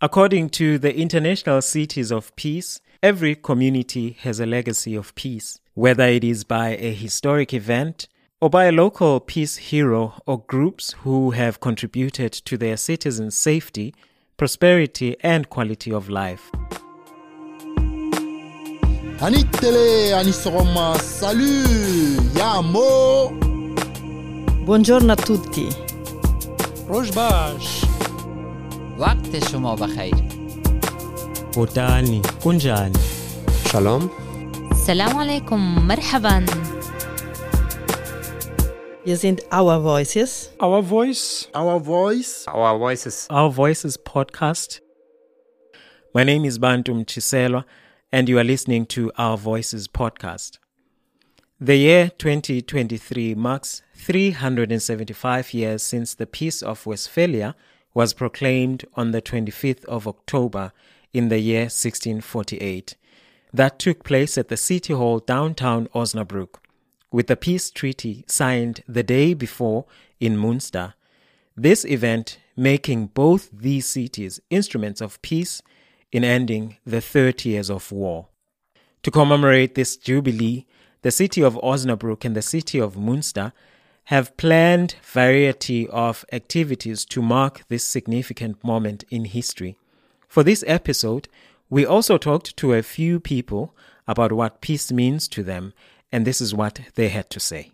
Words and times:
According 0.00 0.50
to 0.50 0.78
the 0.78 0.94
International 0.96 1.62
Cities 1.62 2.10
of 2.10 2.34
Peace, 2.36 2.80
every 3.02 3.34
community 3.34 4.16
has 4.20 4.40
a 4.40 4.46
legacy 4.46 4.94
of 4.96 5.14
peace, 5.14 5.60
whether 5.74 6.04
it 6.04 6.24
is 6.24 6.42
by 6.44 6.70
a 6.70 6.92
historic 6.92 7.54
event 7.54 8.08
or 8.40 8.50
by 8.50 8.64
a 8.64 8.72
local 8.72 9.20
peace 9.20 9.56
hero 9.56 10.20
or 10.26 10.42
groups 10.46 10.94
who 11.04 11.30
have 11.30 11.60
contributed 11.60 12.32
to 12.32 12.58
their 12.58 12.76
citizens' 12.76 13.36
safety, 13.36 13.94
prosperity, 14.36 15.16
and 15.20 15.48
quality 15.48 15.92
of 15.92 16.08
life. 16.10 16.50
Salut, 20.98 22.34
yamo! 22.34 23.30
Buongiorno 24.64 25.12
a 25.12 25.16
tutti! 25.16 25.68
Rojbash! 26.88 27.83
وقت 28.98 29.50
شما 29.50 29.76
بخیر 29.76 30.14
بوتانی 31.54 32.22
کنجانی 32.44 32.98
سلام 33.72 34.10
السلام 34.72 35.16
عليكم 35.16 35.86
مرحبا 35.86 36.44
Hier 39.06 39.16
sind 39.18 39.42
Our 39.52 39.80
Voices. 39.80 40.50
Our 40.58 40.80
Voice. 40.80 41.48
Our 41.54 41.78
Voice. 41.78 42.46
Our 42.48 42.78
Voices. 42.78 43.26
Our 43.28 43.50
Voices 43.50 43.98
podcast. 43.98 44.80
My 46.14 46.24
name 46.24 46.46
is 46.46 46.58
Bantu 46.58 46.94
Mtshiselwa, 46.94 47.64
and 48.10 48.30
you 48.30 48.38
are 48.38 48.48
listening 48.54 48.86
to 48.86 49.12
Our 49.18 49.36
Voices 49.36 49.88
podcast. 49.88 50.58
The 51.60 51.76
year 51.76 52.10
2023 52.16 53.34
marks 53.34 53.82
375 53.94 55.52
years 55.52 55.82
since 55.82 56.14
the 56.14 56.26
Peace 56.26 56.62
of 56.62 56.86
Westphalia 56.86 57.54
was 57.94 58.12
proclaimed 58.12 58.84
on 58.94 59.12
the 59.12 59.22
25th 59.22 59.84
of 59.86 60.06
October 60.06 60.72
in 61.12 61.28
the 61.28 61.38
year 61.38 61.62
1648. 61.62 62.96
That 63.52 63.78
took 63.78 64.02
place 64.02 64.36
at 64.36 64.48
the 64.48 64.56
City 64.56 64.92
Hall 64.92 65.20
downtown 65.20 65.86
Osnabrück, 65.94 66.56
with 67.12 67.28
the 67.28 67.36
peace 67.36 67.70
treaty 67.70 68.24
signed 68.26 68.82
the 68.88 69.04
day 69.04 69.32
before 69.32 69.86
in 70.18 70.36
Munster. 70.36 70.94
This 71.56 71.84
event 71.84 72.38
making 72.56 73.06
both 73.06 73.48
these 73.52 73.86
cities 73.86 74.40
instruments 74.50 75.00
of 75.00 75.22
peace 75.22 75.62
in 76.10 76.24
ending 76.24 76.76
the 76.84 77.00
30 77.00 77.50
years 77.50 77.70
of 77.70 77.92
war. 77.92 78.26
To 79.04 79.10
commemorate 79.10 79.76
this 79.76 79.96
jubilee, 79.96 80.66
the 81.02 81.10
city 81.12 81.42
of 81.42 81.54
Osnabrück 81.56 82.24
and 82.24 82.34
the 82.34 82.42
city 82.42 82.80
of 82.80 82.96
Munster 82.96 83.52
have 84.08 84.36
planned 84.36 84.96
variety 85.02 85.88
of 85.88 86.24
activities 86.30 87.04
to 87.06 87.22
mark 87.22 87.62
this 87.68 87.84
significant 87.84 88.62
moment 88.62 89.04
in 89.10 89.24
history. 89.24 89.76
For 90.28 90.42
this 90.42 90.62
episode, 90.66 91.28
we 91.70 91.86
also 91.86 92.18
talked 92.18 92.56
to 92.58 92.74
a 92.74 92.82
few 92.82 93.18
people 93.18 93.74
about 94.06 94.32
what 94.32 94.60
peace 94.60 94.92
means 94.92 95.26
to 95.28 95.42
them, 95.42 95.72
and 96.12 96.26
this 96.26 96.40
is 96.40 96.54
what 96.54 96.80
they 96.96 97.08
had 97.08 97.30
to 97.30 97.40
say. 97.40 97.70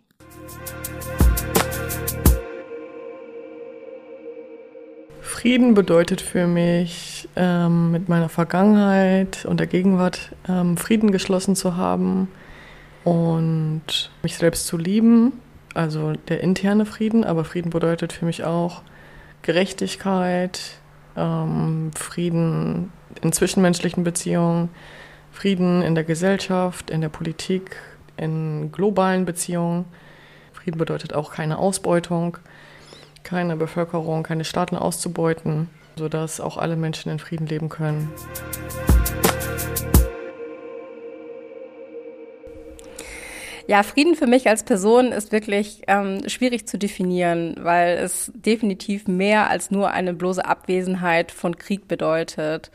Frieden 5.19 5.73
bedeutet 5.73 6.21
für 6.21 6.45
mich, 6.45 7.27
ähm, 7.35 7.91
mit 7.91 8.07
meiner 8.09 8.29
Vergangenheit 8.29 9.43
und 9.45 9.59
der 9.59 9.67
Gegenwart 9.67 10.31
ähm, 10.47 10.77
Frieden 10.77 11.11
geschlossen 11.11 11.55
zu 11.55 11.75
haben 11.75 12.27
und 13.03 14.11
mich 14.21 14.37
selbst 14.37 14.67
zu 14.67 14.77
lieben, 14.77 15.33
also 15.73 16.13
der 16.27 16.41
interne 16.41 16.85
Frieden, 16.85 17.23
aber 17.23 17.45
Frieden 17.45 17.69
bedeutet 17.69 18.13
für 18.13 18.25
mich 18.25 18.43
auch 18.43 18.81
Gerechtigkeit, 19.41 20.79
ähm, 21.15 21.91
Frieden 21.95 22.91
in 23.21 23.31
zwischenmenschlichen 23.31 24.03
Beziehungen, 24.03 24.69
Frieden 25.31 25.81
in 25.81 25.95
der 25.95 26.03
Gesellschaft, 26.03 26.89
in 26.89 27.01
der 27.01 27.09
Politik, 27.09 27.77
in 28.17 28.71
globalen 28.71 29.25
Beziehungen. 29.25 29.85
Frieden 30.53 30.77
bedeutet 30.77 31.13
auch 31.13 31.31
keine 31.31 31.57
Ausbeutung, 31.57 32.37
keine 33.23 33.55
Bevölkerung, 33.55 34.23
keine 34.23 34.43
Staaten 34.43 34.75
auszubeuten, 34.75 35.69
sodass 35.95 36.39
auch 36.39 36.57
alle 36.57 36.75
Menschen 36.75 37.11
in 37.11 37.19
Frieden 37.19 37.47
leben 37.47 37.69
können. 37.69 38.11
Ja, 43.71 43.83
Frieden 43.83 44.15
für 44.15 44.27
mich 44.27 44.49
als 44.49 44.63
Person 44.63 45.13
ist 45.13 45.31
wirklich 45.31 45.83
ähm, 45.87 46.27
schwierig 46.27 46.67
zu 46.67 46.77
definieren, 46.77 47.55
weil 47.57 47.99
es 47.99 48.29
definitiv 48.35 49.07
mehr 49.07 49.49
als 49.49 49.71
nur 49.71 49.91
eine 49.91 50.13
bloße 50.13 50.43
Abwesenheit 50.43 51.31
von 51.31 51.57
Krieg 51.57 51.87
bedeutet. 51.87 52.69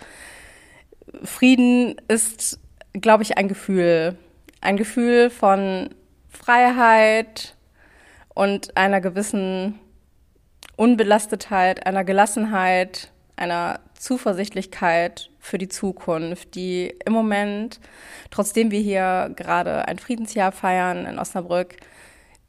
Frieden 1.22 1.96
ist, 2.08 2.60
glaube 2.94 3.24
ich, 3.24 3.36
ein 3.36 3.46
Gefühl. 3.46 4.16
Ein 4.62 4.78
Gefühl 4.78 5.28
von 5.28 5.90
Freiheit 6.30 7.56
und 8.34 8.74
einer 8.78 9.02
gewissen 9.02 9.78
Unbelastetheit, 10.76 11.86
einer 11.86 12.04
Gelassenheit, 12.04 13.12
einer 13.36 13.80
Zuversichtlichkeit 13.98 15.30
für 15.38 15.58
die 15.58 15.68
Zukunft, 15.68 16.54
die 16.54 16.94
im 17.04 17.12
Moment, 17.12 17.80
trotzdem 18.30 18.70
wir 18.70 18.80
hier 18.80 19.30
gerade 19.36 19.86
ein 19.86 19.98
Friedensjahr 19.98 20.52
feiern 20.52 21.06
in 21.06 21.18
Osnabrück, 21.18 21.76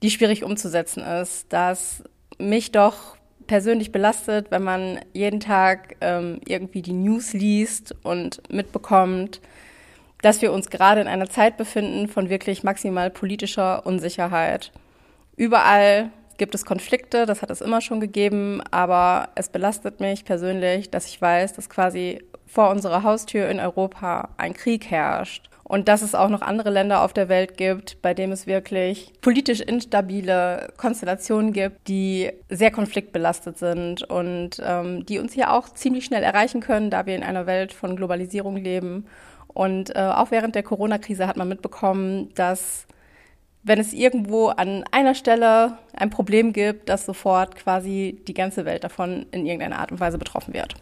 die 0.01 0.11
schwierig 0.11 0.43
umzusetzen 0.43 1.03
ist, 1.03 1.47
das 1.49 2.03
mich 2.37 2.71
doch 2.71 3.17
persönlich 3.47 3.91
belastet, 3.91 4.51
wenn 4.51 4.63
man 4.63 4.99
jeden 5.13 5.39
Tag 5.39 5.95
ähm, 6.01 6.39
irgendwie 6.45 6.81
die 6.81 6.93
News 6.93 7.33
liest 7.33 7.95
und 8.03 8.41
mitbekommt, 8.51 9.41
dass 10.21 10.41
wir 10.41 10.51
uns 10.51 10.69
gerade 10.69 11.01
in 11.01 11.07
einer 11.07 11.29
Zeit 11.29 11.57
befinden 11.57 12.07
von 12.07 12.29
wirklich 12.29 12.63
maximal 12.63 13.09
politischer 13.09 13.85
Unsicherheit. 13.85 14.71
Überall 15.35 16.11
gibt 16.37 16.55
es 16.55 16.65
Konflikte, 16.65 17.25
das 17.25 17.41
hat 17.41 17.51
es 17.51 17.61
immer 17.61 17.81
schon 17.81 17.99
gegeben, 17.99 18.61
aber 18.71 19.29
es 19.35 19.49
belastet 19.49 19.99
mich 19.99 20.25
persönlich, 20.25 20.89
dass 20.89 21.07
ich 21.07 21.21
weiß, 21.21 21.53
dass 21.53 21.69
quasi 21.69 22.19
vor 22.45 22.69
unserer 22.69 23.03
Haustür 23.03 23.49
in 23.49 23.59
Europa 23.59 24.29
ein 24.37 24.53
Krieg 24.53 24.89
herrscht 24.89 25.49
und 25.67 25.89
dass 25.89 26.01
es 26.01 26.15
auch 26.15 26.29
noch 26.29 26.41
andere 26.41 26.69
Länder 26.69 27.01
auf 27.01 27.11
der 27.11 27.27
Welt 27.27 27.57
gibt, 27.57 28.01
bei 28.01 28.13
denen 28.13 28.31
es 28.31 28.47
wirklich 28.47 29.11
politisch 29.19 29.59
instabile 29.59 30.69
Konstellationen 30.77 31.51
gibt, 31.51 31.89
die 31.89 32.31
sehr 32.49 32.71
konfliktbelastet 32.71 33.57
sind 33.57 34.03
und 34.03 34.61
ähm, 34.63 35.05
die 35.05 35.19
uns 35.19 35.33
hier 35.33 35.51
auch 35.51 35.67
ziemlich 35.69 36.05
schnell 36.05 36.23
erreichen 36.23 36.61
können, 36.61 36.89
da 36.89 37.05
wir 37.05 37.15
in 37.15 37.23
einer 37.23 37.47
Welt 37.47 37.73
von 37.73 37.97
Globalisierung 37.97 38.55
leben. 38.55 39.07
Und 39.49 39.93
äh, 39.95 39.99
auch 39.99 40.31
während 40.31 40.55
der 40.55 40.63
Corona-Krise 40.63 41.27
hat 41.27 41.35
man 41.35 41.49
mitbekommen, 41.49 42.33
dass 42.35 42.87
wenn 43.67 43.79
es 43.79 43.93
irgendwo 43.93 44.47
an 44.47 44.85
einer 44.91 45.13
Stelle 45.13 45.77
ein 45.93 46.09
Problem 46.09 46.53
gibt, 46.53 46.87
dass 46.87 47.05
sofort 47.05 47.55
quasi 47.55 48.17
die 48.27 48.33
ganze 48.33 48.63
Welt 48.63 48.83
davon 48.83 49.25
in 49.31 49.45
irgendeiner 49.45 49.79
Art 49.79 49.91
und 49.91 49.99
Weise 49.99 50.17
betroffen 50.17 50.53
wird. 50.53 50.75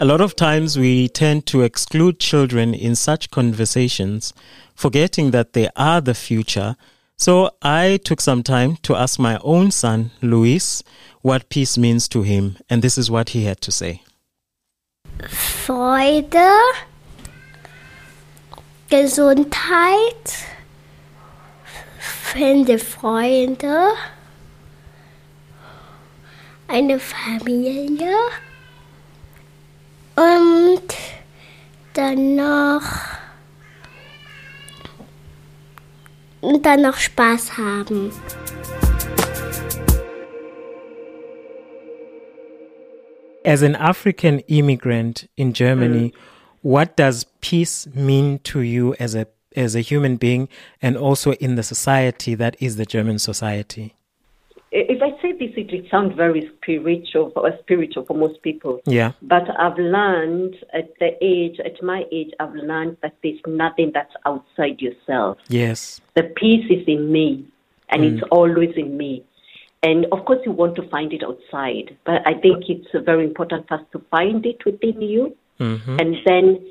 A 0.00 0.04
lot 0.04 0.20
of 0.20 0.34
times 0.34 0.76
we 0.76 1.08
tend 1.12 1.46
to 1.46 1.62
exclude 1.62 2.18
children 2.18 2.72
in 2.72 2.94
such 2.94 3.30
conversations, 3.30 4.32
forgetting 4.76 5.32
that 5.32 5.54
they 5.54 5.68
are 5.74 6.00
the 6.00 6.14
future. 6.14 6.76
So 7.16 7.50
I 7.64 7.98
took 8.04 8.20
some 8.20 8.44
time 8.44 8.76
to 8.82 8.94
ask 8.94 9.18
my 9.18 9.38
own 9.42 9.72
son, 9.72 10.12
Luis, 10.20 10.84
what 11.22 11.48
peace 11.48 11.76
means 11.76 12.08
to 12.10 12.22
him, 12.22 12.58
and 12.70 12.80
this 12.80 12.96
is 12.96 13.10
what 13.10 13.30
he 13.30 13.44
had 13.44 13.60
to 13.62 13.72
say. 13.72 14.02
Freude, 15.26 16.46
Gesundheit, 18.88 20.32
finde 21.98 22.78
Freunde, 22.78 23.88
eine 26.68 26.98
Familie 26.98 28.14
und 30.16 30.82
dann 31.92 32.36
noch 32.36 32.82
und 36.40 36.64
dann 36.64 36.82
noch 36.82 36.96
Spaß 36.96 37.58
haben. 37.58 38.10
As 43.44 43.62
an 43.62 43.76
African 43.76 44.40
immigrant 44.46 45.28
in 45.36 45.52
Germany, 45.52 46.12
what 46.62 46.96
does 46.96 47.24
peace 47.40 47.86
mean 47.94 48.38
to 48.40 48.60
you 48.60 48.94
as 48.98 49.14
a 49.14 49.26
as 49.56 49.74
a 49.74 49.80
human 49.80 50.16
being 50.16 50.48
and 50.80 50.96
also 50.96 51.32
in 51.34 51.56
the 51.56 51.62
society 51.62 52.34
that 52.34 52.56
is 52.60 52.76
the 52.76 52.86
German 52.86 53.18
society? 53.18 53.94
If 54.70 55.02
I 55.02 55.10
say 55.22 55.32
this, 55.32 55.54
it 55.56 55.72
will 55.72 55.88
sound 55.90 56.14
very 56.14 56.50
spiritual 56.56 57.32
or 57.34 57.50
spiritual 57.60 58.04
for 58.04 58.14
most 58.14 58.42
people. 58.42 58.82
Yeah. 58.84 59.12
But 59.22 59.44
I've 59.58 59.78
learned 59.78 60.56
at 60.74 60.92
the 61.00 61.16
age, 61.22 61.58
at 61.64 61.82
my 61.82 62.04
age, 62.12 62.32
I've 62.38 62.54
learned 62.54 62.98
that 63.02 63.16
there's 63.22 63.40
nothing 63.46 63.92
that's 63.94 64.12
outside 64.26 64.82
yourself. 64.82 65.38
Yes. 65.48 66.02
The 66.14 66.24
peace 66.24 66.66
is 66.70 66.86
in 66.86 67.10
me, 67.10 67.46
and 67.88 68.04
it's 68.04 68.22
always 68.30 68.76
in 68.76 68.98
me. 68.98 69.24
And 69.82 70.04
of 70.12 70.26
course, 70.26 70.40
you 70.44 70.52
want 70.52 70.76
to 70.76 70.88
find 70.90 71.12
it 71.14 71.22
outside, 71.22 71.96
but 72.04 72.26
I 72.26 72.34
think 72.34 72.64
it's 72.68 72.88
uh, 72.92 73.00
very 73.00 73.24
important 73.24 73.68
for 73.68 73.74
us 73.74 73.86
to 73.92 74.02
find 74.10 74.44
it 74.44 74.64
within 74.66 75.00
you 75.00 75.36
Mhm. 75.60 76.00
and 76.00 76.16
then 76.24 76.66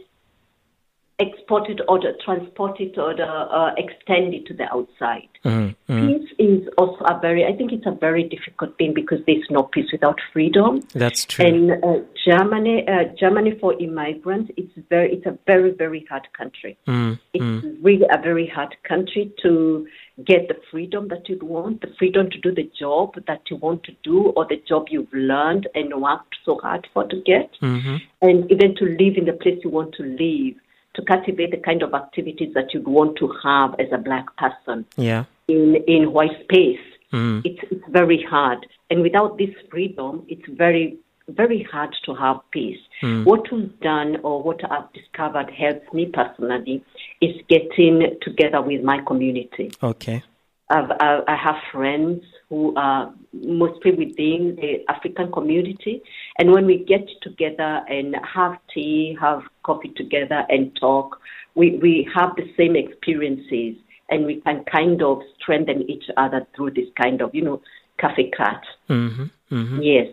export 1.20 1.68
it 1.68 1.80
or 1.88 2.00
transport 2.24 2.80
it 2.80 2.96
or 2.98 3.16
the, 3.16 3.24
uh, 3.26 3.74
extend 3.78 4.36
it 4.36 4.46
to 4.46 4.54
the 4.54 4.72
outside. 4.72 5.28
Mm, 5.44 5.76
mm. 5.90 6.08
Peace 6.08 6.30
is 6.38 6.70
also 6.78 7.04
a 7.06 7.20
very, 7.20 7.44
I 7.44 7.54
think 7.56 7.72
it's 7.72 7.88
a 7.88 7.92
very 7.92 8.24
difficult 8.24 8.78
thing 8.78 8.94
because 8.94 9.20
there's 9.26 9.46
no 9.50 9.64
peace 9.64 9.92
without 9.92 10.20
freedom. 10.32 10.82
That's 10.94 11.26
true. 11.26 11.46
And 11.46 11.72
uh, 11.84 12.06
Germany, 12.24 12.88
uh, 12.88 13.06
Germany 13.20 13.58
for 13.60 13.74
immigrants, 13.82 14.52
it's 14.58 14.72
very, 14.90 15.14
it's 15.14 15.26
a 15.26 15.38
very, 15.48 15.72
very 15.72 16.06
hard 16.08 16.28
country. 16.38 16.78
Mm, 16.88 17.20
It's 17.34 17.66
really 17.82 18.06
a 18.12 18.22
very 18.22 18.48
hard 18.48 18.76
country 18.84 19.32
to 19.42 19.88
get 20.24 20.48
the 20.50 20.58
freedom 20.70 21.08
that 21.08 21.28
you 21.30 21.40
want, 21.42 21.82
the 21.82 21.94
freedom 21.98 22.30
to 22.30 22.38
do 22.40 22.54
the 22.54 22.70
job 22.80 23.16
that 23.26 23.42
you 23.50 23.56
want 23.58 23.84
to 23.84 23.92
do, 24.04 24.34
or 24.36 24.46
the 24.46 24.62
job 24.68 24.88
you've 24.92 25.14
learned 25.14 25.68
and 25.74 26.00
worked 26.00 26.36
so 26.46 26.60
hard 26.62 26.88
for 26.94 27.06
to 27.06 27.22
get, 27.26 27.50
Mhm. 27.62 28.02
and 28.22 28.52
even 28.52 28.76
to 28.76 28.86
live 28.86 29.18
in 29.18 29.26
the 29.26 29.34
place 29.34 29.60
you 29.64 29.72
want 29.72 29.94
to 29.96 30.04
live, 30.04 30.56
to 30.98 31.04
cultivate 31.04 31.52
the 31.52 31.58
kind 31.58 31.84
of 31.84 31.94
activities 31.94 32.54
that 32.56 32.74
you'd 32.74 32.88
want 32.88 33.18
to 33.20 33.32
have 33.44 33.76
as 33.80 33.88
a 33.94 33.98
black 33.98 34.26
person 34.36 34.86
Yeah. 34.98 35.24
in 35.48 35.76
in 35.88 36.12
white 36.12 36.38
space. 36.44 36.86
Mm. 37.14 37.42
It's 37.46 37.64
it's 37.72 37.88
very 37.90 38.22
hard, 38.22 38.68
and 38.90 39.02
without 39.02 39.38
this 39.38 39.54
freedom, 39.72 40.26
it's 40.28 40.48
very 40.50 40.98
very 41.30 41.62
hard 41.72 41.94
to 42.06 42.14
have 42.16 42.38
peace. 42.52 42.80
Mm. 43.02 43.26
What 43.26 43.52
we've 43.52 43.80
done, 43.82 44.18
or 44.24 44.42
what 44.42 44.60
I've 44.70 44.92
discovered, 44.94 45.50
helps 45.52 45.94
me 45.94 46.06
personally, 46.08 46.84
is 47.22 47.36
getting 47.50 48.18
together 48.22 48.62
with 48.62 48.82
my 48.84 49.00
community. 49.06 49.72
Okay. 49.84 50.24
I've, 50.70 50.92
I, 51.00 51.22
I 51.28 51.36
have 51.36 51.58
friends 51.72 52.24
who 52.50 52.74
are 52.76 53.14
mostly 53.34 53.92
within 53.92 54.56
the 54.56 54.84
African 54.90 55.32
community, 55.32 56.02
and 56.40 56.52
when 56.52 56.66
we 56.66 56.78
get 56.78 57.06
together 57.22 57.84
and 57.90 58.16
have 58.24 58.58
tea, 58.74 59.18
have 59.20 59.42
coffee 59.64 59.94
together, 59.96 60.46
and 60.50 60.76
talk, 60.80 61.20
we, 61.56 61.78
we 61.82 62.10
have 62.16 62.36
the 62.36 62.50
same 62.56 62.76
experiences, 62.76 63.76
and 64.10 64.26
we 64.26 64.40
can 64.42 64.64
kind 64.72 65.02
of 65.02 65.22
strengthen 65.42 65.90
each 65.90 66.06
other 66.16 66.48
through 66.56 66.72
this 66.72 66.88
kind 67.02 67.22
of, 67.22 67.34
you 67.34 67.44
know, 67.44 67.62
cafe 68.00 68.32
chat. 68.38 68.64
Mhm. 68.90 69.30
Mhm. 69.52 69.80
Yes, 69.82 70.08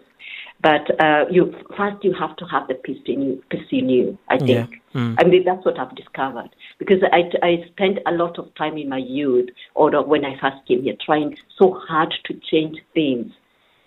but 0.62 0.98
uh, 1.02 1.24
you 1.30 1.54
first 1.76 2.02
you 2.02 2.14
have 2.18 2.36
to 2.36 2.44
have 2.46 2.68
the 2.68 2.74
peace 2.74 3.02
in 3.06 3.22
you. 3.22 3.42
Peace 3.50 3.66
in 3.70 3.88
you, 3.88 4.18
I 4.28 4.38
think. 4.38 4.48
Yeah. 4.48 4.66
Mm. 4.94 5.16
I 5.18 5.24
mean, 5.24 5.44
that's 5.44 5.64
what 5.64 5.78
I've 5.78 5.94
discovered 5.96 6.50
because 6.78 7.02
I, 7.12 7.24
I 7.42 7.64
spent 7.72 7.98
a 8.06 8.12
lot 8.12 8.38
of 8.38 8.54
time 8.54 8.78
in 8.78 8.88
my 8.88 8.98
youth 8.98 9.50
or 9.74 9.90
when 10.04 10.24
I 10.24 10.38
first 10.40 10.66
came 10.68 10.82
here 10.84 10.94
trying 11.04 11.36
so 11.58 11.78
hard 11.88 12.14
to 12.26 12.40
change 12.50 12.78
things. 12.94 13.32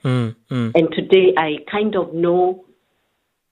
Mm, 0.03 0.35
mm. 0.51 0.71
And 0.75 0.91
today 0.91 1.33
I 1.37 1.57
kind 1.71 1.95
of 1.95 2.13
know 2.13 2.65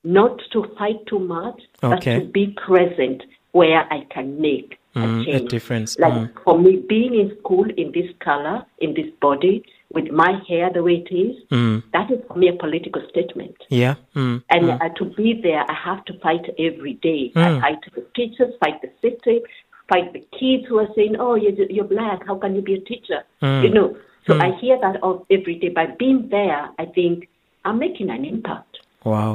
not 0.04 0.40
to 0.52 0.66
fight 0.78 1.04
too 1.06 1.18
much, 1.18 1.60
Okay. 1.82 2.16
but 2.16 2.20
to 2.20 2.26
be 2.30 2.54
present 2.64 3.22
where 3.52 3.92
I 3.92 4.06
can 4.10 4.40
make 4.40 4.78
Mm, 4.94 5.28
a 5.28 5.36
a 5.36 5.40
difference. 5.40 5.98
Like 5.98 6.12
Mm. 6.14 6.30
for 6.42 6.58
me, 6.58 6.76
being 6.88 7.14
in 7.14 7.36
school 7.38 7.66
in 7.76 7.92
this 7.92 8.10
color, 8.20 8.64
in 8.78 8.94
this 8.94 9.10
body, 9.20 9.62
with 9.96 10.08
my 10.24 10.32
hair 10.48 10.66
the 10.76 10.82
way 10.86 10.96
it 11.04 11.10
is, 11.24 11.34
Mm. 11.50 11.76
that 11.94 12.08
is 12.14 12.20
for 12.28 12.36
me 12.40 12.46
a 12.54 12.56
political 12.64 13.02
statement. 13.12 13.56
Yeah. 13.82 13.94
Mm. 14.14 14.36
And 14.54 14.62
mm. 14.66 14.80
uh, 14.82 14.90
to 14.98 15.04
be 15.20 15.28
there, 15.46 15.64
I 15.74 15.76
have 15.88 16.00
to 16.08 16.12
fight 16.24 16.44
every 16.68 16.94
day. 17.10 17.22
Mm. 17.34 17.42
I 17.46 17.60
fight 17.62 17.80
the 17.94 18.04
teachers, 18.18 18.52
fight 18.62 18.78
the 18.86 18.90
city, 19.04 19.36
fight 19.92 20.12
the 20.16 20.22
kids 20.38 20.62
who 20.68 20.76
are 20.84 20.90
saying, 20.96 21.14
"Oh, 21.24 21.34
you're, 21.42 21.70
you're 21.76 21.90
black. 21.96 22.18
How 22.28 22.36
can 22.42 22.52
you 22.56 22.62
be 22.70 22.74
a 22.80 22.82
teacher?" 22.92 23.20
Mm. 23.42 23.62
You 23.64 23.70
know. 23.76 23.88
So 24.26 24.34
Mm. 24.34 24.42
I 24.46 24.48
hear 24.62 24.76
that 24.84 24.96
of 25.08 25.16
every 25.36 25.56
day. 25.62 25.70
By 25.80 25.86
being 26.04 26.20
there, 26.38 26.62
I 26.82 26.84
think 26.96 27.28
I'm 27.64 27.78
making 27.86 28.08
an 28.16 28.22
impact. 28.34 28.72
Wow. 29.04 29.32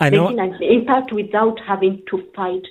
I 0.00 0.10
know. 0.10 0.24
Making 0.28 0.40
an 0.46 0.52
impact 0.76 1.08
without 1.20 1.56
having 1.72 1.94
to 2.10 2.16
fight 2.38 2.66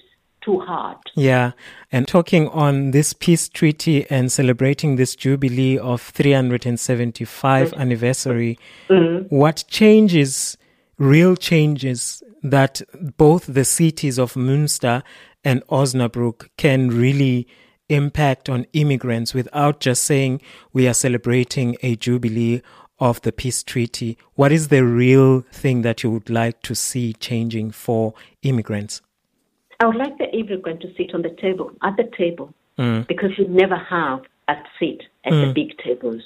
too 0.45 0.59
hard. 0.59 0.97
Yeah. 1.15 1.51
And 1.91 2.07
talking 2.07 2.47
on 2.49 2.91
this 2.91 3.13
peace 3.13 3.49
treaty 3.49 4.05
and 4.09 4.31
celebrating 4.31 4.95
this 4.95 5.15
jubilee 5.15 5.77
of 5.77 6.01
375 6.01 7.71
mm. 7.71 7.77
anniversary, 7.77 8.59
mm. 8.87 9.25
what 9.29 9.65
changes, 9.67 10.57
real 10.97 11.35
changes 11.35 12.21
that 12.43 12.81
both 13.17 13.47
the 13.47 13.65
cities 13.65 14.19
of 14.19 14.35
Münster 14.35 15.01
and 15.43 15.65
Osnabrück 15.67 16.49
can 16.57 16.89
really 16.89 17.47
impact 17.89 18.49
on 18.49 18.65
immigrants 18.73 19.33
without 19.33 19.79
just 19.79 20.03
saying 20.03 20.41
we 20.73 20.87
are 20.87 20.93
celebrating 20.93 21.75
a 21.81 21.95
jubilee 21.95 22.61
of 22.99 23.21
the 23.21 23.31
peace 23.31 23.63
treaty? 23.63 24.17
What 24.35 24.51
is 24.51 24.67
the 24.67 24.85
real 24.85 25.41
thing 25.51 25.81
that 25.81 26.03
you 26.03 26.11
would 26.11 26.29
like 26.29 26.61
to 26.63 26.75
see 26.75 27.13
changing 27.13 27.71
for 27.71 28.13
immigrants? 28.43 29.01
I 29.79 29.85
would 29.87 29.95
like 29.95 30.17
the 30.17 30.33
immigrant 30.35 30.81
to 30.81 30.93
sit 30.95 31.13
on 31.13 31.21
the 31.21 31.35
table, 31.41 31.71
at 31.81 31.97
the 31.97 32.09
table, 32.17 32.53
Mm. 32.77 33.07
because 33.07 33.37
you 33.37 33.47
never 33.47 33.75
have 33.75 34.21
a 34.47 34.55
seat 34.79 35.03
at 35.23 35.31
the 35.31 35.47
Mm. 35.47 35.53
big 35.53 35.77
tables. 35.77 36.23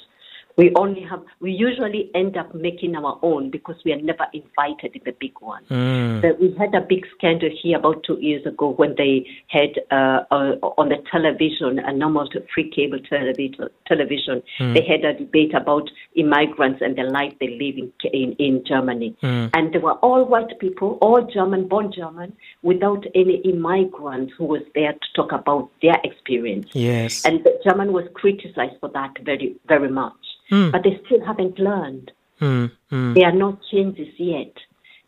We 0.56 0.72
only 0.76 1.02
have, 1.02 1.22
we 1.40 1.52
usually 1.52 2.10
end 2.14 2.36
up 2.36 2.54
making 2.54 2.96
our 2.96 3.18
own 3.22 3.50
because 3.50 3.76
we 3.84 3.92
are 3.92 4.00
never 4.00 4.26
invited 4.32 4.96
in 4.96 5.02
the 5.04 5.12
big 5.18 5.32
one. 5.40 5.64
Mm. 5.70 6.22
That 6.22 6.40
we 6.40 6.54
had 6.58 6.74
a 6.74 6.80
big 6.80 7.06
scandal 7.16 7.50
here 7.62 7.78
about 7.78 8.02
two 8.04 8.18
years 8.20 8.44
ago 8.46 8.70
when 8.70 8.94
they 8.96 9.26
had 9.48 9.70
uh, 9.90 10.24
uh, 10.30 10.56
on 10.76 10.88
the 10.88 11.02
television, 11.10 11.78
a 11.78 11.92
normal 11.92 12.28
free 12.54 12.70
cable 12.70 12.98
television, 13.08 13.68
television 13.86 14.42
Mm. 14.60 14.74
they 14.74 14.82
had 14.82 15.04
a 15.04 15.18
debate 15.18 15.54
about 15.54 15.90
immigrants 16.14 16.80
and 16.82 16.96
the 16.96 17.04
life 17.04 17.32
they 17.40 17.48
live 17.48 17.76
in, 17.76 17.92
in, 18.12 18.32
in 18.38 18.64
Germany. 18.66 19.16
Mm. 19.22 19.50
And 19.54 19.72
they 19.72 19.78
were 19.78 19.94
all 19.94 20.24
white 20.24 20.58
people, 20.58 20.98
all 21.00 21.22
German, 21.22 21.68
born 21.68 21.92
German, 21.92 22.36
without 22.62 23.04
any 23.14 23.36
immigrants 23.36 24.32
who 24.36 24.44
was 24.44 24.62
there 24.74 24.92
to 24.92 25.08
talk 25.14 25.32
about 25.32 25.70
their 25.82 25.96
experience. 26.04 26.68
Yes. 26.72 27.24
And 27.24 27.44
the 27.44 27.58
German 27.64 27.92
was 27.92 28.06
criticized 28.14 28.74
for 28.80 28.90
that 28.90 29.16
very, 29.24 29.56
very 29.66 29.88
much. 29.88 30.14
Mm. 30.50 30.72
But 30.72 30.82
they 30.84 31.00
still 31.06 31.24
haven't 31.24 31.58
learned. 31.58 32.10
Mm. 32.40 32.70
Mm. 32.90 33.14
There 33.14 33.26
are 33.26 33.32
no 33.32 33.58
changes 33.70 34.08
yet. 34.18 34.52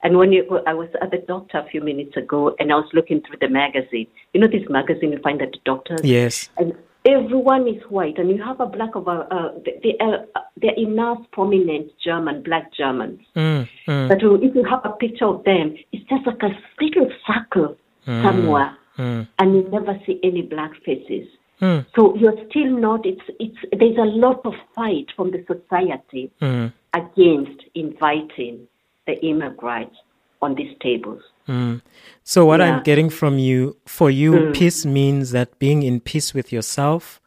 And 0.02 0.18
when 0.18 0.32
you 0.32 0.60
I 0.66 0.74
was 0.74 0.88
at 1.00 1.10
the 1.10 1.18
doctor 1.18 1.58
a 1.58 1.68
few 1.68 1.80
minutes 1.80 2.16
ago, 2.16 2.54
and 2.58 2.72
I 2.72 2.76
was 2.76 2.88
looking 2.92 3.22
through 3.22 3.38
the 3.40 3.48
magazine. 3.48 4.08
You 4.32 4.40
know 4.40 4.48
this 4.48 4.68
magazine 4.68 5.12
you 5.12 5.18
find 5.22 5.40
that 5.40 5.52
the 5.52 5.58
doctors. 5.64 6.00
Yes. 6.02 6.48
And 6.58 6.74
everyone 7.04 7.68
is 7.68 7.80
white, 7.88 8.18
and 8.18 8.28
you 8.28 8.42
have 8.42 8.60
a 8.60 8.66
black 8.66 8.94
of 8.96 9.06
a. 9.06 9.26
Uh, 9.30 9.52
they 9.82 9.96
are 10.00 10.26
they're 10.60 10.74
enough 10.76 11.18
prominent 11.32 11.92
German 12.04 12.42
black 12.42 12.72
Germans. 12.74 13.20
Mm. 13.36 13.68
Mm. 13.86 14.08
But 14.08 14.18
if 14.22 14.54
you 14.56 14.64
have 14.64 14.80
a 14.84 14.90
picture 14.90 15.26
of 15.26 15.44
them, 15.44 15.76
it's 15.92 16.08
just 16.08 16.26
like 16.26 16.42
a 16.42 16.50
little 16.80 17.10
circle 17.26 17.76
Mm. 18.06 18.22
somewhere, 18.24 18.76
Mm. 18.98 19.28
and 19.38 19.54
you 19.54 19.62
never 19.70 19.96
see 20.04 20.18
any 20.24 20.42
black 20.42 20.72
faces. 20.84 21.28
Mm. 21.60 21.86
So 21.94 22.14
you're 22.16 22.36
still 22.50 22.76
not. 22.78 23.06
It's 23.06 23.22
it's. 23.38 23.56
There's 23.78 23.96
a 23.96 24.04
lot 24.04 24.40
of 24.44 24.54
fight 24.74 25.06
from 25.16 25.30
the 25.30 25.44
society 25.46 26.30
Mm. 26.40 26.72
against 26.94 27.62
inviting 27.74 28.66
the 29.06 29.14
immigrants 29.24 29.96
on 30.40 30.54
these 30.56 30.76
tables. 30.80 31.22
Mm. 31.48 31.82
So 32.24 32.44
what 32.46 32.60
Yeah. 32.60 32.76
I'm 32.76 32.82
getting 32.82 33.10
from 33.10 33.38
you, 33.38 33.76
for 33.86 34.10
you, 34.10 34.32
Mm. 34.32 34.54
peace 34.54 34.84
means 34.86 35.30
that 35.32 35.58
being 35.58 35.82
in 35.82 36.00
peace 36.00 36.34
with 36.34 36.52
yourself, 36.52 37.20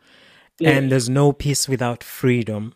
Yes. 0.60 0.78
and 0.78 0.92
there's 0.92 1.10
no 1.10 1.32
peace 1.32 1.68
without 1.70 2.04
freedom. 2.04 2.74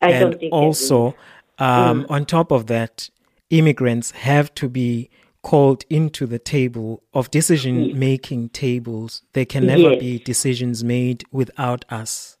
I 0.00 0.10
and 0.10 0.20
don't 0.20 0.38
think 0.38 0.52
there 0.52 0.60
also, 0.60 1.14
um, 1.58 2.04
Mm. 2.04 2.10
on 2.10 2.24
top 2.26 2.50
of 2.50 2.66
that, 2.66 3.10
immigrants 3.50 4.10
have 4.12 4.54
to 4.54 4.68
be 4.68 5.08
called 5.44 5.84
into 5.90 6.26
the 6.26 6.38
table 6.38 7.02
of 7.12 7.30
decision 7.30 7.96
making 7.98 8.48
tables. 8.48 9.22
There 9.34 9.44
can 9.44 9.66
never 9.66 9.90
Yes. 9.92 10.00
be 10.00 10.18
decisions 10.18 10.82
made 10.82 11.22
without 11.30 11.84
us. 12.00 12.38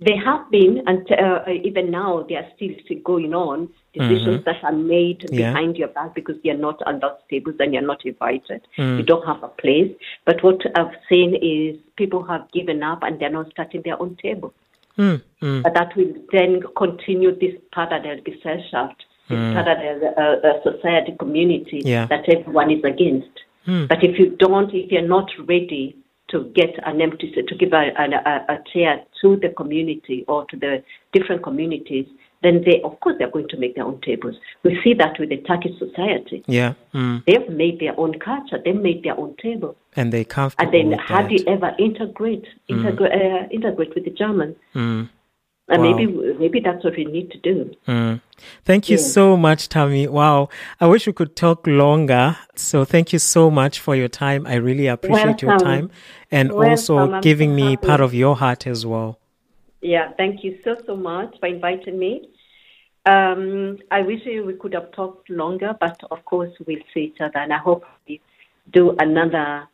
They 0.00 0.16
have 0.28 0.50
been, 0.50 0.82
and 0.86 1.10
uh, 1.12 1.42
even 1.68 1.90
now 1.90 2.10
they 2.28 2.36
are 2.36 2.46
still, 2.54 2.74
going 3.02 3.32
on. 3.34 3.68
Decisions 3.94 4.40
Mhm. 4.40 4.44
that 4.44 4.60
are 4.68 4.72
made 4.96 5.20
Yeah. 5.30 5.52
behind 5.52 5.76
your 5.78 5.88
back 5.88 6.14
because 6.14 6.36
you're 6.42 6.62
not 6.68 6.82
on 6.88 6.98
those 6.98 7.18
tables 7.30 7.56
and 7.60 7.72
you're 7.72 7.88
not 7.92 8.04
invited. 8.04 8.60
Mm. 8.76 8.98
You 8.98 9.04
don't 9.04 9.24
have 9.24 9.42
a 9.44 9.52
place. 9.62 9.92
But 10.26 10.42
what 10.42 10.60
I've 10.78 10.96
seen 11.08 11.30
is 11.36 11.78
people 11.96 12.22
have 12.24 12.44
given 12.52 12.82
up 12.82 13.00
and 13.04 13.18
they're 13.18 13.30
not 13.40 13.50
starting 13.52 13.82
their 13.82 13.98
own 14.02 14.16
table. 14.26 14.52
Mm. 14.98 15.22
Mm. 15.40 15.62
But 15.62 15.74
that 15.74 15.96
will 15.96 16.12
then 16.32 16.52
continue 16.76 17.30
this 17.44 17.54
parallel 17.72 18.18
Gesellschaft, 18.28 18.98
Mm. 19.30 19.54
parallel 19.54 20.14
uh, 20.18 20.46
uh, 20.48 20.62
society 20.62 21.14
community 21.18 21.80
Yeah. 21.84 22.06
that 22.06 22.28
everyone 22.28 22.70
is 22.70 22.84
against. 22.84 23.30
Mm. 23.66 23.88
But 23.88 24.04
if 24.04 24.18
you 24.18 24.36
don't, 24.36 24.72
if 24.74 24.92
you're 24.92 25.00
not 25.16 25.30
ready 25.48 25.96
to 26.28 26.44
get 26.54 26.74
an 26.86 27.00
empty, 27.00 27.32
to 27.32 27.54
give 27.54 27.72
a, 27.72 27.90
a, 27.96 28.04
a- 28.32 28.44
a 28.54 28.58
chair 28.72 29.02
to 29.22 29.36
the 29.36 29.48
community 29.50 30.24
or 30.28 30.44
to 30.50 30.56
the 30.56 30.82
different 31.12 31.42
communities, 31.42 32.06
then 32.42 32.62
they, 32.66 32.82
of 32.82 33.00
course, 33.00 33.16
they're 33.18 33.30
going 33.30 33.48
to 33.48 33.56
make 33.56 33.74
their 33.74 33.84
own 33.86 33.98
tables. 34.02 34.34
We 34.62 34.78
see 34.84 34.92
that 34.94 35.18
with 35.18 35.30
the 35.30 35.38
Turkish 35.38 35.78
society. 35.78 36.44
Yeah. 36.46 36.74
Mm. 36.92 37.24
They've 37.26 37.48
made 37.48 37.80
their 37.80 37.98
own 37.98 38.18
culture. 38.18 38.60
They 38.62 38.72
made 38.72 39.02
their 39.04 39.18
own 39.18 39.34
table. 39.42 39.74
And 39.96 40.12
they 40.12 40.24
comfortable 40.24 40.70
And 40.78 40.92
then 40.92 40.98
how 40.98 41.22
do 41.22 41.34
you 41.34 41.44
ever 41.46 41.74
integrate, 41.78 42.44
integrate, 42.68 43.12
uh, 43.12 43.48
integrate 43.50 43.94
with 43.94 44.04
the 44.04 44.10
Germans? 44.10 44.56
Mm. 44.74 45.08
And 45.68 45.82
Wow. 45.82 45.96
maybe 45.96 46.06
maybe 46.38 46.60
that's 46.60 46.84
what 46.84 46.94
we 46.96 47.04
need 47.06 47.30
to 47.30 47.38
do. 47.38 47.70
Mm. 47.88 48.20
Thank 48.64 48.90
you 48.90 48.98
Yeah. 48.98 49.02
so 49.02 49.36
much, 49.36 49.68
Tammy. 49.70 50.06
Wow. 50.06 50.48
I 50.80 50.86
wish 50.86 51.06
we 51.06 51.12
could 51.14 51.34
talk 51.36 51.66
longer. 51.66 52.36
So 52.54 52.84
thank 52.84 53.12
you 53.14 53.18
so 53.18 53.50
much 53.50 53.80
for 53.80 53.96
your 53.96 54.08
time. 54.08 54.46
I 54.46 54.56
really 54.56 54.88
appreciate 54.88 55.40
your 55.40 55.58
time 55.58 55.90
and 56.30 56.52
Welcome. 56.52 56.70
also 56.70 57.20
giving 57.22 57.54
me 57.54 57.76
part 57.78 58.00
of 58.02 58.12
your 58.12 58.36
heart 58.36 58.66
as 58.66 58.84
well. 58.84 59.18
Yeah, 59.80 60.12
thank 60.18 60.44
you 60.44 60.58
so 60.64 60.76
so 60.86 60.96
much 60.96 61.34
for 61.40 61.46
inviting 61.46 61.98
me. 61.98 62.28
Um, 63.06 63.78
I 63.90 64.00
wish 64.02 64.24
we 64.26 64.54
could 64.54 64.74
have 64.74 64.90
talked 64.92 65.28
longer, 65.30 65.74
but 65.80 65.96
of 66.10 66.24
course 66.24 66.50
we'll 66.66 66.78
see 66.92 67.04
each 67.04 67.20
other, 67.20 67.38
and 67.38 67.52
I 67.52 67.58
hope 67.58 67.84
we 68.08 68.20
do 68.72 68.94
another 68.98 69.66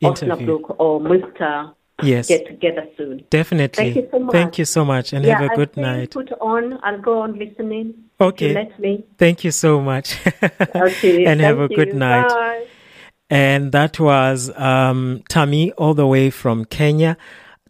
Interview. 0.00 0.58
Osnabrück 0.58 0.76
or 0.78 1.00
Münster 1.00 1.72
Yes. 2.02 2.28
get 2.28 2.46
together 2.46 2.86
soon. 2.96 3.24
Definitely. 3.30 3.84
Thank 3.84 3.96
you 3.96 4.08
so 4.10 4.18
much. 4.18 4.32
Thank 4.32 4.58
you 4.58 4.64
so 4.64 4.84
much 4.84 5.12
and 5.12 5.24
yeah, 5.24 5.38
have 5.38 5.48
a 5.48 5.50
I'll 5.50 5.56
good 5.56 5.76
night. 5.76 6.10
Put 6.10 6.32
on. 6.40 6.78
I'll 6.82 7.00
go 7.00 7.22
on 7.22 7.38
listening. 7.38 7.94
Okay. 8.20 8.52
Let 8.52 8.78
me. 8.78 9.04
Thank 9.18 9.44
you 9.44 9.50
so 9.50 9.80
much. 9.80 10.16
Okay. 10.74 11.24
and 11.26 11.40
have 11.40 11.58
a 11.58 11.68
good 11.68 11.88
you. 11.88 11.94
night. 11.94 12.28
Bye. 12.28 12.66
And 13.30 13.72
that 13.72 13.98
was 13.98 14.56
um, 14.56 15.22
Tammy, 15.28 15.72
all 15.72 15.94
the 15.94 16.06
way 16.06 16.30
from 16.30 16.64
Kenya, 16.64 17.16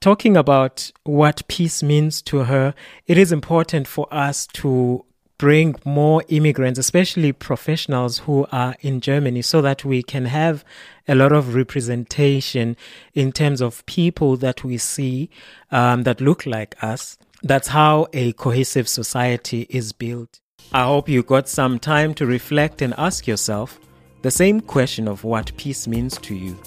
talking 0.00 0.37
about 0.37 0.90
what 1.04 1.47
peace 1.49 1.83
means 1.83 2.21
to 2.23 2.45
her. 2.45 2.75
It 3.06 3.16
is 3.16 3.33
important 3.33 3.87
for 3.88 4.06
us 4.11 4.47
to 4.54 5.04
bring 5.38 5.76
more 5.85 6.23
immigrants, 6.28 6.78
especially 6.78 7.33
professionals 7.33 8.19
who 8.19 8.47
are 8.52 8.75
in 8.81 9.00
Germany, 9.00 9.43
so 9.43 9.61
that 9.62 9.85
we 9.85 10.02
can 10.02 10.26
have 10.26 10.64
a 11.07 11.14
lot 11.14 11.33
of 11.33 11.55
representation 11.55 12.76
in 13.14 13.33
terms 13.33 13.61
of 13.61 13.85
people 13.87 14.37
that 14.38 14.64
we 14.64 14.78
see 14.78 15.28
um, 15.71 16.05
that 16.05 16.21
look 16.21 16.47
like 16.47 16.83
us. 16.83 17.19
That's 17.43 17.69
how 17.69 18.07
a 18.12 18.33
cohesive 18.33 18.88
society 18.88 19.66
is 19.69 19.93
built. 19.93 20.40
I 20.73 20.85
hope 20.85 21.09
you 21.09 21.23
got 21.23 21.49
some 21.49 21.78
time 21.78 22.14
to 22.14 22.26
reflect 22.26 22.83
and 22.83 22.95
ask 22.99 23.26
yourself 23.26 23.78
the 24.23 24.31
same 24.31 24.61
question 24.61 25.07
of 25.07 25.23
what 25.23 25.57
peace 25.57 25.87
means 25.87 26.19
to 26.19 26.35
you. 26.35 26.59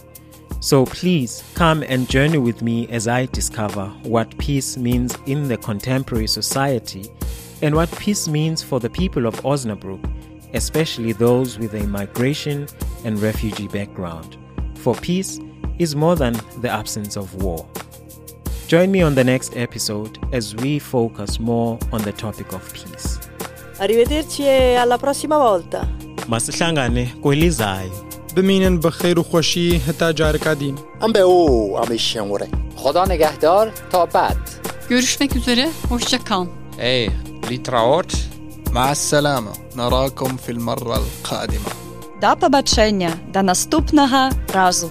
So 0.61 0.85
please 0.85 1.41
come 1.53 1.83
and 1.83 2.09
journey 2.09 2.37
with 2.37 2.61
me 2.61 2.87
as 2.89 3.07
I 3.07 3.27
discover 3.27 3.87
what 4.03 4.37
peace 4.37 4.77
means 4.77 5.17
in 5.25 5.47
the 5.47 5.55
contemporary 5.55 6.27
society 6.27 7.09
and 7.61 7.73
what 7.75 7.89
peace 7.97 8.27
means 8.27 8.61
for 8.61 8.79
the 8.81 8.89
people 8.89 9.25
of 9.25 9.35
Osnabrück, 9.43 10.03
especially 10.53 11.13
those 11.13 11.57
with 11.57 11.73
a 11.75 11.87
migration 11.87 12.67
and 13.05 13.21
refugee 13.21 13.69
background. 13.69 14.37
For 14.75 14.95
peace 14.95 15.39
is 15.77 15.95
more 15.95 16.17
than 16.17 16.33
the 16.59 16.69
absence 16.69 17.15
of 17.15 17.41
war. 17.41 17.65
Join 18.67 18.91
me 18.91 19.01
on 19.01 19.15
the 19.15 19.23
next 19.23 19.55
episode 19.55 20.19
as 20.33 20.55
we 20.57 20.77
focus 20.77 21.39
more 21.39 21.79
on 21.93 22.01
the 22.01 22.11
topic 22.11 22.51
of 22.51 22.73
peace. 22.73 23.17
Arrivederci 23.79 24.43
e 24.43 24.75
alla 24.75 24.97
prossima 24.97 25.37
volta. 25.37 25.87
Masihlangane 26.27 27.15
kwelizayo. 27.21 28.08
بمینن 28.38 28.80
بخیر 28.80 29.18
و 29.18 29.22
خوشی 29.22 29.76
هتا 29.88 30.12
جارکا 30.12 30.54
دین 30.54 30.78
ام 31.02 31.12
به 31.12 31.20
او 31.20 31.76
امیشن 31.78 32.20
وره 32.20 32.48
خدا 32.76 33.04
نگهدار 33.04 33.72
تا 33.92 34.06
بعد 34.06 34.36
Görüşmek 34.88 35.36
üzere, 35.36 35.68
hoşça 35.90 36.18
kal. 36.28 36.46
ای 36.78 37.10
لیتراوت 37.50 38.12
مع 38.76 38.86
السلامة 38.90 39.52
نراكم 39.76 40.36
في 40.36 40.50
المرة 40.56 40.96
القادمة 41.02 41.70
До 42.22 42.36
побачення, 42.40 43.10
до 43.34 43.42
наступного 43.42 44.30
разу. 44.54 44.90